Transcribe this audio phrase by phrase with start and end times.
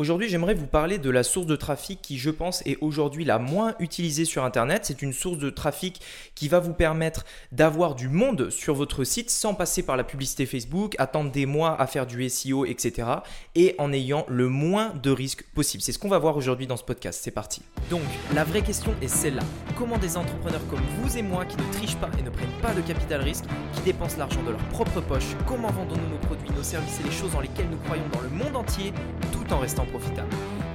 [0.00, 3.38] Aujourd'hui, j'aimerais vous parler de la source de trafic qui, je pense, est aujourd'hui la
[3.38, 4.86] moins utilisée sur Internet.
[4.86, 6.00] C'est une source de trafic
[6.34, 10.46] qui va vous permettre d'avoir du monde sur votre site sans passer par la publicité
[10.46, 13.08] Facebook, attendre des mois à faire du SEO, etc.
[13.54, 15.82] et en ayant le moins de risques possible.
[15.82, 17.20] C'est ce qu'on va voir aujourd'hui dans ce podcast.
[17.22, 17.60] C'est parti.
[17.90, 18.00] Donc,
[18.34, 19.42] la vraie question est celle-là.
[19.76, 22.72] Comment des entrepreneurs comme vous et moi qui ne trichent pas et ne prennent pas
[22.72, 23.44] de capital risque,
[23.74, 27.14] qui dépensent l'argent de leur propre poche, comment vendons-nous nos produits, nos services et les
[27.14, 28.94] choses dans lesquelles nous croyons dans le monde entier
[29.30, 30.30] tout en restant profitable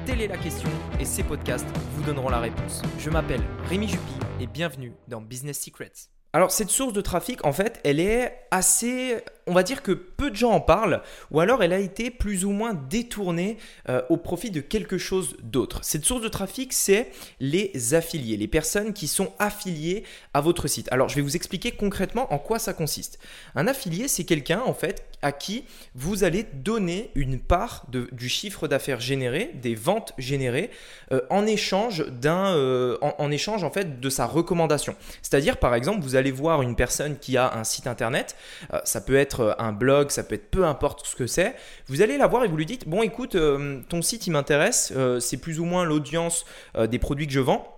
[0.06, 0.70] Telle est la question
[1.00, 2.82] et ces podcasts vous donneront la réponse.
[3.00, 5.92] Je m'appelle Rémi Jupy et bienvenue dans Business Secrets.
[6.34, 10.32] Alors cette source de trafic, en fait, elle est assez on va dire que peu
[10.32, 13.58] de gens en parlent, ou alors elle a été plus ou moins détournée
[13.90, 15.80] euh, au profit de quelque chose d'autre.
[15.84, 20.04] Cette source de trafic, c'est les affiliés, les personnes qui sont affiliées
[20.34, 20.92] à votre site.
[20.92, 23.20] Alors je vais vous expliquer concrètement en quoi ça consiste.
[23.56, 28.68] Un affilié, c'est quelqu'un en fait à qui vous allez donner une part du chiffre
[28.68, 30.72] d'affaires généré, des ventes générées,
[31.12, 34.96] euh, en échange euh, en, échange en fait de sa recommandation.
[35.22, 38.36] C'est-à-dire par exemple, vous allez voir une personne qui a un site internet,
[38.84, 41.56] ça peut être euh, un blog, ça peut être peu importe ce que c'est.
[41.88, 44.94] Vous allez la voir et vous lui dites, bon écoute, euh, ton site il m'intéresse,
[44.96, 46.46] euh, c'est plus ou moins l'audience
[46.78, 47.72] des produits que je vends.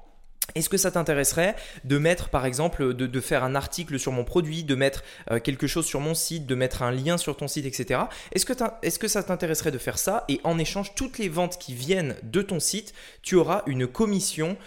[0.55, 4.63] Est-ce que ça t'intéresserait de mettre, par exemple, de, faire un article sur mon produit,
[4.63, 5.03] de mettre
[5.43, 7.99] quelque chose sur mon site, de mettre un lien sur ton site, etc.
[8.31, 8.45] Est-ce
[8.97, 10.23] que, ça t'intéresserait de faire ça?
[10.29, 14.57] Et en échange, toutes les ventes qui viennent de ton site, tu auras une commission.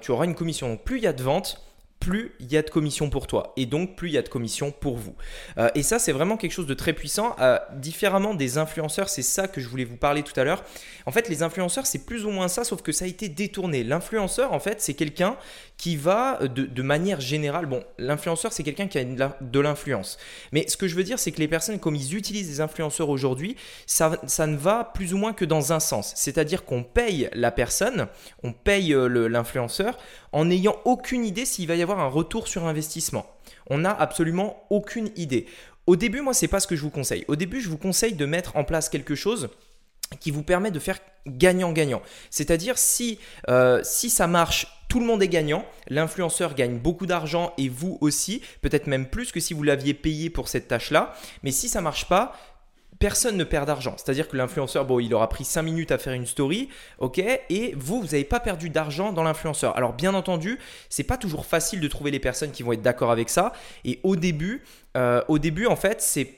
[0.00, 0.76] tu auras une commission.
[0.76, 1.62] Plus il y a de ventes,
[2.00, 4.28] plus il y a de commissions pour toi et donc plus il y a de
[4.28, 5.14] commissions pour vous.
[5.58, 7.36] Euh, et ça, c'est vraiment quelque chose de très puissant.
[7.40, 10.64] Euh, différemment des influenceurs, c'est ça que je voulais vous parler tout à l'heure.
[11.04, 13.84] En fait, les influenceurs, c'est plus ou moins ça, sauf que ça a été détourné.
[13.84, 15.36] L'influenceur, en fait, c'est quelqu'un
[15.76, 20.18] qui va euh, de, manière générale, bon, l'influenceur, c'est quelqu'un qui a de l'influence.
[20.52, 23.10] Mais ce que je veux dire, c'est que les personnes, comme ils utilisent les influenceurs
[23.10, 23.56] aujourd'hui,
[23.86, 26.14] ça, ça ne va plus ou moins que dans un sens.
[26.16, 28.08] C'est-à-dire qu'on paye la personne,
[28.42, 29.98] on paye l'influenceur
[30.32, 33.26] en n'ayant aucune idée s'il va y avoir un retour sur investissement.
[33.68, 35.46] On n'a absolument aucune idée.
[35.86, 37.24] Au début, moi, c'est pas ce que je vous conseille.
[37.28, 39.48] Au début, je vous conseille de mettre en place quelque chose
[40.18, 42.02] qui vous permet de faire gagnant-gagnant.
[42.30, 43.18] C'est-à-dire si,
[43.48, 48.42] euh, ça marche, tout le monde est gagnant, l'influenceur gagne beaucoup d'argent et vous aussi,
[48.60, 51.14] peut-être même plus que si vous l'aviez payé pour cette tâche-là.
[51.42, 52.32] Mais si ça marche pas,
[53.00, 53.94] personne ne perd d'argent.
[53.96, 56.68] C'est-à-dire que l'influenceur, bon, il aura pris 5 minutes à faire une story,
[56.98, 59.76] ok, et vous, vous n'avez pas perdu d'argent dans l'influenceur.
[59.76, 60.58] Alors, bien entendu,
[60.90, 63.52] c'est pas toujours facile de trouver les personnes qui vont être d'accord avec ça.
[63.84, 64.62] Et au début,
[64.96, 66.36] euh, au début, en fait, c'est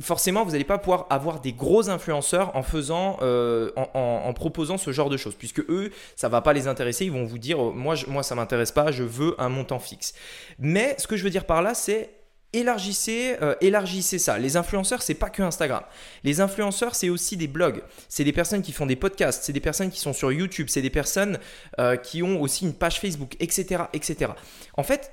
[0.00, 4.92] forcément, vous n'allez pas pouvoir avoir des gros influenceurs en faisant, euh, en, proposant ce
[4.92, 7.06] genre de choses, puisque eux, ça va pas les intéresser.
[7.06, 10.14] Ils vont vous dire, moi, je, moi, ça m'intéresse pas, je veux un montant fixe.
[10.60, 12.10] Mais ce que je veux dire par là, c'est
[12.54, 14.38] Élargissez, euh, élargissez ça.
[14.38, 15.82] Les influenceurs, c'est pas que Instagram.
[16.24, 17.82] Les influenceurs, c'est aussi des blogs.
[18.08, 19.44] C'est des personnes qui font des podcasts.
[19.44, 20.68] C'est des personnes qui sont sur YouTube.
[20.70, 21.38] C'est des personnes
[21.78, 24.32] euh, qui ont aussi une page Facebook, etc., etc.
[24.78, 25.12] En fait,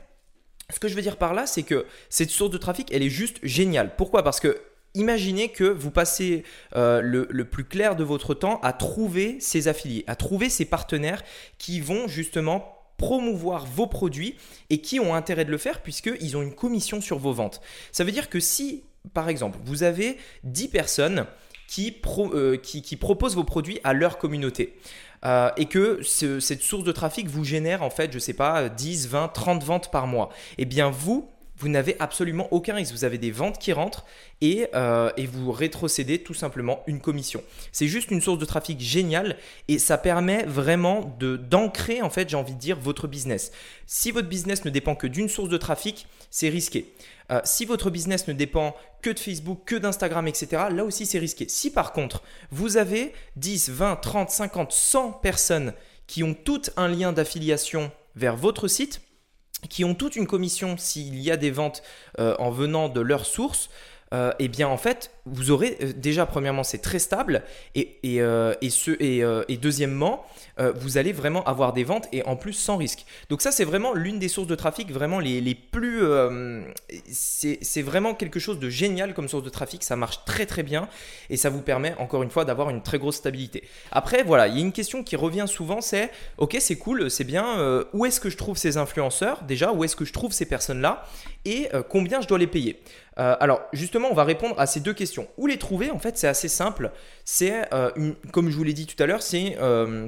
[0.73, 3.09] ce que je veux dire par là, c'est que cette source de trafic, elle est
[3.09, 3.95] juste géniale.
[3.97, 4.23] Pourquoi?
[4.23, 4.61] Parce que
[4.93, 6.43] imaginez que vous passez
[6.77, 10.63] euh, le, le, plus clair de votre temps à trouver ces affiliés, à trouver ces
[10.63, 11.21] partenaires
[11.57, 14.35] qui vont justement promouvoir vos produits
[14.69, 17.61] et qui ont intérêt de le faire puisqu'ils ont une commission sur vos ventes.
[17.91, 18.83] Ça veut dire que si,
[19.13, 21.25] par exemple, vous avez 10 personnes
[21.67, 24.75] qui, euh, qui, proposent vos produits à leur communauté,
[25.25, 29.07] euh, et que cette source de trafic vous génère en fait, je sais pas, 10,
[29.07, 31.27] 20, 30 ventes par mois, eh bien vous,
[31.57, 32.93] vous n'avez absolument aucun risque.
[32.93, 34.05] Vous avez des ventes qui rentrent
[34.41, 37.43] et, euh, et vous rétrocédez tout simplement une commission.
[37.71, 42.37] C'est juste une source de trafic géniale et ça permet vraiment d'ancrer, en fait, j'ai
[42.37, 43.51] envie de dire, votre business.
[43.85, 46.93] Si votre business ne dépend que d'une source de trafic, c'est risqué.
[47.31, 51.19] Euh, si votre business ne dépend que de Facebook, que d'Instagram, etc., là aussi c'est
[51.19, 51.47] risqué.
[51.49, 52.21] Si par contre,
[52.51, 55.73] vous avez 10, 20, 30, 50, 100 personnes
[56.07, 59.01] qui ont toutes un lien d'affiliation vers votre site,
[59.69, 61.83] qui ont toute une commission s'il y a des ventes
[62.19, 63.69] euh, en venant de leur source,
[64.13, 67.43] euh, eh bien en fait, vous aurez euh, déjà premièrement c'est très stable
[67.73, 68.21] et, et,
[68.61, 70.25] et, ce, et, deuxièmement
[70.75, 73.05] vous allez vraiment avoir des ventes et en plus sans risque.
[73.29, 76.01] Donc ça c'est vraiment l'une des sources de trafic vraiment les, les plus
[77.09, 80.87] c'est vraiment quelque chose de génial comme source de trafic, ça marche très très bien
[81.29, 83.63] et ça vous permet encore une fois d'avoir une très grosse stabilité.
[83.91, 87.23] Après voilà, il y a une question qui revient souvent c'est ok c'est cool, c'est
[87.25, 90.45] bien, où est-ce que je trouve ces influenceurs déjà, où est-ce que je trouve ces
[90.45, 91.05] personnes là
[91.43, 92.81] et combien je dois les payer?
[93.17, 95.14] Euh, alors justement, on va répondre à ces deux questions.
[95.37, 96.91] Où les trouver En fait, c'est assez simple.
[97.23, 97.91] C'est, euh,
[98.31, 100.07] comme je vous l'ai dit tout à l'heure, c'est euh,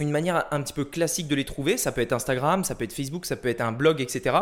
[0.00, 1.76] une manière un petit peu classique de les trouver.
[1.76, 4.36] Ça peut être Instagram, ça peut être Facebook, ça peut être un blog, etc.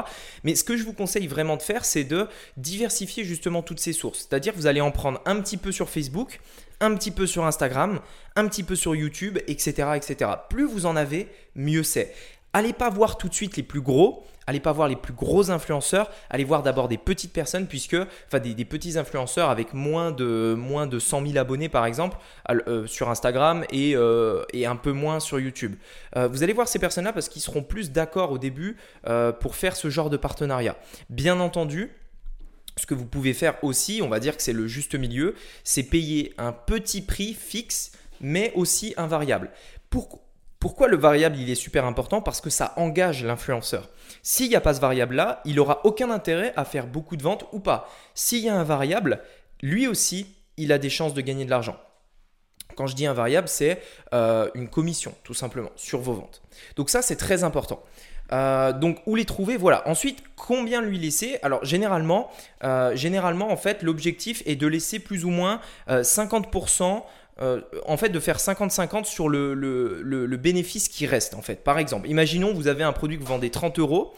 [0.44, 2.26] Mais ce que je vous conseille vraiment de faire, c'est de
[2.56, 4.20] diversifier justement toutes ces sources.
[4.20, 6.40] C'est-à-dire vous allez en prendre un petit peu sur Facebook,
[6.80, 8.00] un petit peu sur Instagram,
[8.36, 9.90] un petit peu sur YouTube, etc.
[9.96, 10.30] etc.
[10.48, 12.14] Plus vous en avez, mieux c'est.
[12.54, 15.50] Allez pas voir tout de suite les plus gros, allez pas voir les plus gros
[15.50, 17.96] influenceurs, allez voir d'abord des petites personnes, puisque,
[18.26, 22.18] enfin des, petits influenceurs avec moins de, moins de 100 000 abonnés par exemple
[22.50, 25.76] euh, sur Instagram et, euh, et, un peu moins sur YouTube.
[26.16, 28.76] Euh, vous allez voir ces personnes-là parce qu'ils seront plus d'accord au début
[29.40, 30.76] pour faire ce genre de partenariat.
[31.08, 31.90] Bien entendu,
[32.76, 35.34] ce que vous pouvez faire aussi, on va dire que c'est le juste milieu,
[35.64, 39.50] c'est payer un petit prix fixe, mais aussi un variable.
[39.88, 40.20] Pourquoi
[40.62, 42.22] pourquoi le variable il est super important?
[42.22, 43.88] Parce que ça engage l'influenceur.
[44.22, 47.46] S'il n'y a pas ce variable-là, il n'aura aucun intérêt à faire beaucoup de ventes
[47.50, 47.90] ou pas.
[48.14, 49.24] S'il y a un variable,
[49.60, 51.76] lui aussi, il a des chances de gagner de l'argent.
[52.76, 53.82] Quand je dis un variable, c'est
[54.14, 56.42] euh, une commission, tout simplement, sur vos ventes.
[56.76, 57.82] Donc ça, c'est très important.
[58.30, 59.56] Euh, donc où les trouver?
[59.56, 59.82] Voilà.
[59.88, 61.40] Ensuite, combien lui laisser?
[61.42, 62.30] Alors généralement,
[62.62, 67.02] euh, généralement en fait, l'objectif est de laisser plus ou moins 50%
[67.40, 71.64] euh, en fait de faire 50-50 sur le, bénéfice qui reste en fait.
[71.64, 74.12] Par exemple, imaginons vous avez un produit que vous vendez 30 euros,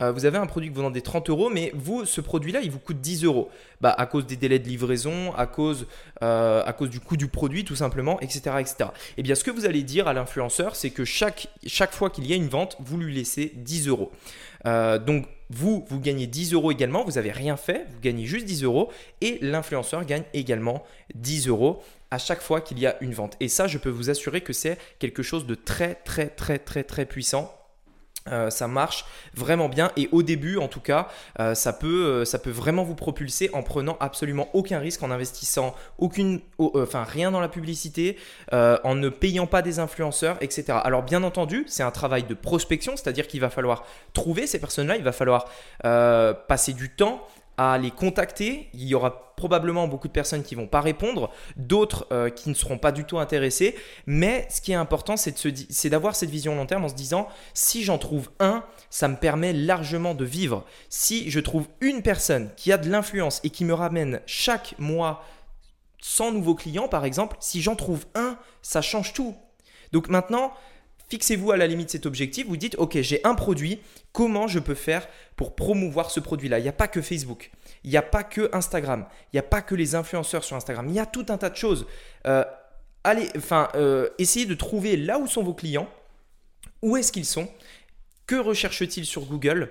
[0.00, 2.70] euh, vous avez un produit que vous vendez 30 euros, mais vous, ce produit-là, il
[2.70, 3.50] vous coûte 10 euros.
[3.80, 5.86] Bah, à cause des délais de livraison, à cause,
[6.22, 8.56] euh, du coût du produit tout simplement, etc.
[8.60, 8.74] etc.
[8.80, 8.84] Et
[9.18, 12.26] eh bien ce que vous allez dire à l'influenceur, c'est que chaque, chaque fois qu'il
[12.26, 14.12] y a une vente, vous lui laissez 10 euros.
[14.64, 18.62] donc vous, vous gagnez 10 euros également, vous n'avez rien fait, vous gagnez juste 10
[18.62, 18.90] euros
[19.20, 20.84] et l'influenceur gagne également
[21.16, 23.36] 10 euros à chaque fois qu'il y a une vente.
[23.40, 26.84] Et ça, je peux vous assurer que c'est quelque chose de très, très, très, très,
[26.84, 27.54] très puissant.
[28.28, 31.08] Euh, ça marche vraiment bien et au début en tout cas
[31.38, 35.10] euh, ça, peut, euh, ça peut vraiment vous propulser en prenant absolument aucun risque en
[35.10, 38.18] investissant aucune, enfin rien dans la publicité
[38.52, 42.92] en ne payant pas des influenceurs etc alors bien entendu c'est un travail de prospection
[42.94, 45.48] c'est à dire qu'il va falloir trouver ces personnes là il va falloir
[45.82, 48.68] passer du temps à les contacter.
[48.74, 52.54] Il y aura probablement beaucoup de personnes qui vont pas répondre, d'autres euh, qui ne
[52.54, 53.74] seront pas du tout intéressés.
[54.06, 57.82] Mais ce qui est important, c'est d'avoir cette vision long terme en se disant, si
[57.82, 60.66] j'en trouve un, ça me permet largement de vivre.
[60.90, 65.24] Si je trouve une personne qui a de l'influence et qui me ramène chaque mois
[66.02, 69.34] 100 nouveaux clients, par exemple, si j'en trouve un, ça change tout.
[69.92, 70.52] Donc maintenant,
[71.10, 73.80] Fixez-vous à la limite cet objectif, vous dites, OK, j'ai un produit,
[74.12, 76.60] comment je peux faire pour promouvoir ce produit-là?
[76.60, 77.50] Il n'y a pas que Facebook,
[77.82, 80.86] il n'y a pas que Instagram, il n'y a pas que les influenceurs sur Instagram,
[80.88, 81.86] il y a tout un tas de choses.
[82.28, 82.44] Euh,
[83.02, 85.88] allez, enfin, euh, essayez de trouver là où sont vos clients,
[86.80, 87.48] où est-ce qu'ils sont,
[88.28, 89.70] que recherchent-ils sur Google,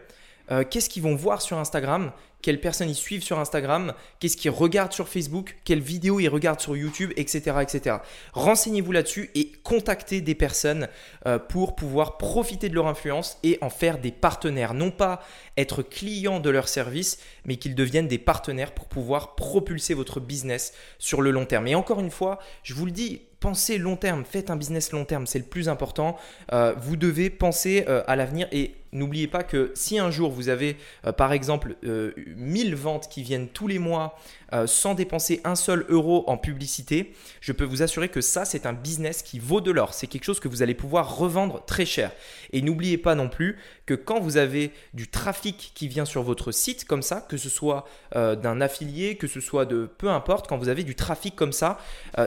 [0.51, 2.11] euh, qu'est-ce qu'ils vont voir sur Instagram,
[2.41, 6.61] quelles personnes ils suivent sur Instagram, qu'est-ce qu'ils regardent sur Facebook, quelles vidéos ils regardent
[6.61, 7.57] sur YouTube, etc.
[7.61, 7.97] etc.
[8.33, 10.87] Renseignez-vous là-dessus et contactez des personnes
[11.25, 14.73] euh, pour pouvoir profiter de leur influence et en faire des partenaires.
[14.73, 15.21] Non pas
[15.57, 20.73] être client de leur service, mais qu'ils deviennent des partenaires pour pouvoir propulser votre business
[20.97, 21.67] sur le long terme.
[21.67, 25.03] Et encore une fois, je vous le dis, pensez long terme, faites un business long
[25.03, 26.17] terme, c'est le plus important.
[26.53, 30.77] Euh, vous devez penser à l'avenir et n'oubliez pas que si un jour vous avez
[31.05, 34.17] euh, par exemple 1000 ventes qui viennent tous les mois
[34.65, 38.73] sans dépenser un seul euro en publicité, je peux vous assurer que ça c'est un
[38.73, 39.93] business qui vaut de l'or.
[39.93, 42.11] C'est quelque chose que vous allez pouvoir revendre très cher.
[42.51, 46.51] Et n'oubliez pas non plus que quand vous avez du trafic qui vient sur votre
[46.51, 47.85] site comme ça, que ce soit
[48.15, 51.77] d'un affilié, que ce soit de peu importe, quand vous avez du trafic comme ça,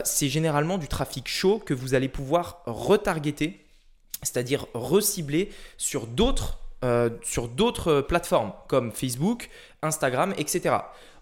[0.05, 3.59] c'est généralement du trafic trafic chaud que vous allez pouvoir retargeter,
[4.21, 9.49] c'est-à-dire recibler sur d'autres euh, sur d'autres plateformes comme Facebook,
[9.81, 10.75] Instagram, etc.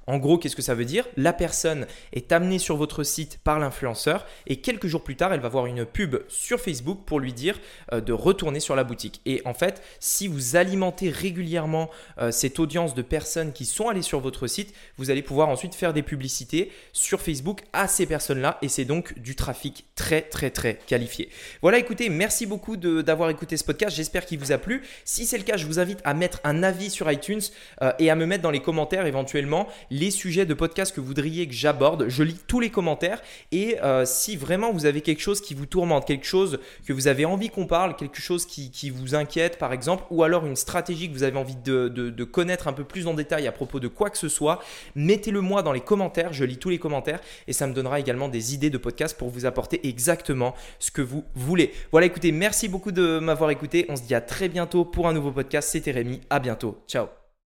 [0.07, 1.07] En gros, qu'est-ce que ça veut dire?
[1.15, 5.39] La personne est amenée sur votre site par l'influenceur et quelques jours plus tard, elle
[5.39, 7.59] va voir une pub sur Facebook pour lui dire
[7.93, 9.21] euh, de retourner sur la boutique.
[9.25, 11.89] Et en fait, si vous alimentez régulièrement
[12.19, 15.75] euh, cette audience de personnes qui sont allées sur votre site, vous allez pouvoir ensuite
[15.75, 20.49] faire des publicités sur Facebook à ces personnes-là et c'est donc du trafic très très
[20.49, 21.29] très qualifié.
[21.61, 23.95] Voilà, écoutez, merci beaucoup d'avoir écouté ce podcast.
[23.95, 24.81] J'espère qu'il vous a plu.
[25.05, 27.41] Si c'est le cas, je vous invite à mettre un avis sur iTunes
[27.81, 31.07] euh, et à me mettre dans les commentaires éventuellement les sujets de podcast que vous
[31.07, 32.05] voudriez que j'aborde.
[32.07, 33.21] Je lis tous les commentaires
[33.51, 37.07] et euh, si vraiment vous avez quelque chose qui vous tourmente, quelque chose que vous
[37.07, 41.09] avez envie qu'on parle, quelque chose qui, vous inquiète par exemple, ou alors une stratégie
[41.09, 44.09] que vous avez envie de, connaître un peu plus en détail à propos de quoi
[44.09, 44.63] que ce soit,
[44.95, 46.31] mettez-le moi dans les commentaires.
[46.31, 49.29] Je lis tous les commentaires et ça me donnera également des idées de podcast pour
[49.29, 51.73] vous apporter exactement ce que vous voulez.
[51.91, 53.85] Voilà, écoutez, merci beaucoup de m'avoir écouté.
[53.89, 55.69] On se dit à très bientôt pour un nouveau podcast.
[55.69, 56.21] C'était Rémi.
[56.29, 56.81] À bientôt.
[56.87, 57.20] Ciao.